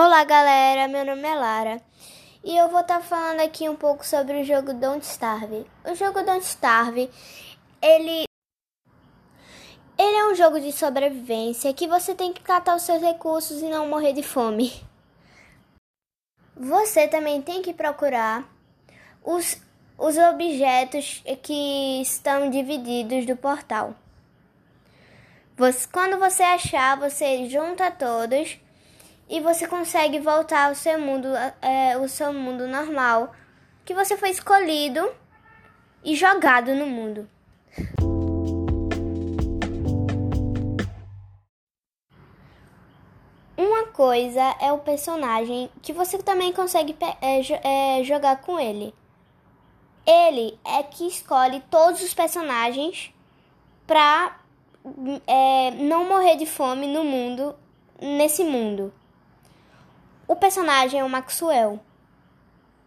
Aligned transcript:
Olá 0.00 0.22
galera, 0.22 0.86
meu 0.86 1.04
nome 1.04 1.26
é 1.26 1.34
Lara 1.34 1.82
e 2.44 2.56
eu 2.56 2.68
vou 2.68 2.82
estar 2.82 3.00
tá 3.00 3.04
falando 3.04 3.40
aqui 3.40 3.68
um 3.68 3.74
pouco 3.74 4.06
sobre 4.06 4.40
o 4.40 4.44
jogo 4.44 4.72
Don't 4.72 5.04
Starve. 5.04 5.66
O 5.84 5.92
jogo 5.96 6.22
Don't 6.22 6.44
Starve, 6.44 7.10
ele 7.82 8.22
ele 9.98 10.16
é 10.16 10.30
um 10.30 10.36
jogo 10.36 10.60
de 10.60 10.70
sobrevivência 10.70 11.74
que 11.74 11.88
você 11.88 12.14
tem 12.14 12.32
que 12.32 12.40
catar 12.42 12.76
os 12.76 12.82
seus 12.82 13.02
recursos 13.02 13.60
e 13.60 13.64
não 13.64 13.88
morrer 13.88 14.12
de 14.12 14.22
fome. 14.22 14.72
Você 16.56 17.08
também 17.08 17.42
tem 17.42 17.60
que 17.60 17.74
procurar 17.74 18.48
os, 19.24 19.60
os 19.98 20.16
objetos 20.16 21.24
que 21.42 22.00
estão 22.02 22.48
divididos 22.48 23.26
do 23.26 23.34
portal. 23.34 23.96
Você, 25.56 25.88
quando 25.88 26.20
você 26.20 26.44
achar, 26.44 26.96
você 26.96 27.48
junta 27.48 27.90
todos 27.90 28.60
e 29.28 29.40
você 29.40 29.68
consegue 29.68 30.18
voltar 30.18 30.68
ao 30.68 30.74
seu 30.74 30.98
mundo, 30.98 31.28
é, 31.60 31.96
o 31.98 32.08
seu 32.08 32.32
mundo 32.32 32.66
normal, 32.66 33.32
que 33.84 33.94
você 33.94 34.16
foi 34.16 34.30
escolhido 34.30 35.10
e 36.02 36.14
jogado 36.14 36.74
no 36.74 36.86
mundo. 36.86 37.28
Uma 43.56 43.86
coisa 43.86 44.54
é 44.60 44.72
o 44.72 44.78
personagem 44.78 45.68
que 45.82 45.92
você 45.92 46.16
também 46.18 46.52
consegue 46.52 46.96
é, 47.20 47.98
é, 47.98 48.04
jogar 48.04 48.40
com 48.40 48.58
ele. 48.58 48.94
Ele 50.06 50.58
é 50.64 50.82
que 50.82 51.06
escolhe 51.06 51.60
todos 51.68 52.02
os 52.02 52.14
personagens 52.14 53.12
pra 53.86 54.38
é, 55.26 55.70
não 55.72 56.08
morrer 56.08 56.36
de 56.36 56.46
fome 56.46 56.86
no 56.86 57.04
mundo, 57.04 57.54
nesse 58.00 58.42
mundo. 58.44 58.92
O 60.28 60.36
personagem 60.36 61.00
é 61.00 61.04
o 61.04 61.08
Maxwell. 61.08 61.80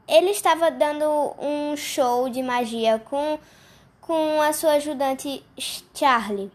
Ele 0.08 0.30
estava 0.30 0.70
dando 0.70 1.34
um 1.40 1.76
show 1.76 2.30
de 2.30 2.44
magia 2.44 3.00
com, 3.00 3.40
com 4.00 4.40
a 4.40 4.54
sua 4.54 4.74
ajudante 4.74 5.44
Charlie. 5.92 6.52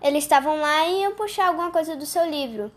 Eles 0.00 0.22
estavam 0.22 0.60
lá 0.60 0.86
e 0.86 1.00
iam 1.00 1.16
puxar 1.16 1.48
alguma 1.48 1.72
coisa 1.72 1.96
do 1.96 2.06
seu 2.06 2.24
livro. 2.30 2.70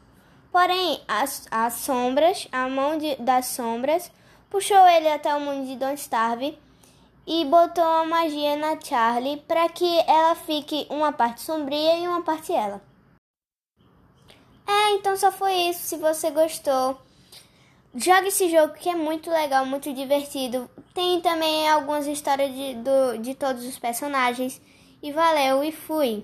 Porém, 0.52 1.00
as, 1.08 1.48
as 1.52 1.74
sombras, 1.74 2.48
a 2.52 2.68
mão 2.68 2.98
de, 2.98 3.16
das 3.18 3.46
sombras, 3.46 4.12
puxou 4.50 4.88
ele 4.88 5.08
até 5.08 5.36
o 5.36 5.40
mundo 5.40 5.68
de 5.68 5.76
Don't 5.76 6.02
Starve 6.02 6.58
e 7.28 7.46
botou 7.46 7.84
a 7.84 8.06
magia 8.06 8.56
na 8.56 8.76
Charlie 8.82 9.38
para 9.48 9.70
que 9.70 10.00
ela 10.08 10.34
fique 10.34 10.88
uma 10.90 11.12
parte 11.12 11.42
sombria 11.42 12.00
e 12.00 12.08
uma 12.08 12.24
parte 12.24 12.52
ela. 12.52 12.82
É, 14.72 14.94
então 14.96 15.18
só 15.18 15.32
foi 15.32 15.54
isso. 15.70 15.82
Se 15.82 15.98
você 15.98 16.32
gostou, 16.32 16.98
jogue 17.94 18.28
esse 18.30 18.50
jogo 18.50 18.74
que 18.74 18.90
é 18.90 18.96
muito 18.96 19.30
legal, 19.30 19.66
muito 19.66 19.94
divertido. 19.94 20.70
Tem 20.94 21.20
também 21.22 21.70
algumas 21.70 22.08
histórias 22.08 22.54
de, 22.54 22.76
do, 22.76 23.18
de 23.22 23.36
todos 23.36 23.66
os 23.66 23.78
personagens. 23.78 24.62
E 25.04 25.12
valeu 25.12 25.64
e 25.64 25.72
fui! 25.72 26.24